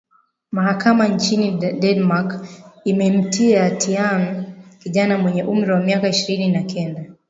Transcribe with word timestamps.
mahakama 0.51 1.07
nchini 1.07 1.51
denmark 1.79 2.45
imemtia 2.83 3.69
tian 3.69 4.45
kijana 4.79 5.17
mwenye 5.17 5.43
umri 5.43 5.71
wa 5.71 5.79
miaka 5.79 6.07
ishirini 6.09 6.51
na 6.51 6.63
kenda 6.63 7.05